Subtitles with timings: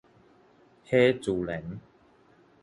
[0.83, 1.79] 彼自然